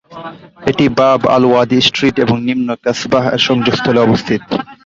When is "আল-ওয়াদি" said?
1.35-1.79